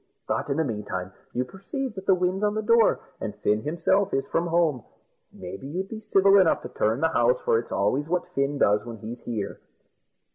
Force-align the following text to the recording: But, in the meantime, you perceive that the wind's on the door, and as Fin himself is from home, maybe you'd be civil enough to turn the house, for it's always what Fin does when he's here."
But, 0.27 0.49
in 0.49 0.57
the 0.57 0.63
meantime, 0.63 1.11
you 1.31 1.45
perceive 1.45 1.93
that 1.93 2.07
the 2.07 2.15
wind's 2.15 2.43
on 2.43 2.55
the 2.55 2.63
door, 2.63 3.01
and 3.19 3.35
as 3.35 3.39
Fin 3.41 3.61
himself 3.61 4.15
is 4.15 4.25
from 4.25 4.47
home, 4.47 4.83
maybe 5.31 5.67
you'd 5.67 5.89
be 5.89 5.99
civil 5.99 6.39
enough 6.39 6.63
to 6.63 6.69
turn 6.69 7.01
the 7.01 7.09
house, 7.09 7.39
for 7.41 7.59
it's 7.59 7.71
always 7.71 8.09
what 8.09 8.29
Fin 8.33 8.57
does 8.57 8.83
when 8.83 8.97
he's 8.97 9.21
here." 9.21 9.59